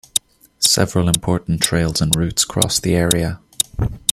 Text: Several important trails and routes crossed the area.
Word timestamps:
Several 0.57 1.07
important 1.07 1.61
trails 1.61 2.01
and 2.01 2.15
routes 2.15 2.43
crossed 2.43 2.81
the 2.81 2.95
area. 2.95 3.39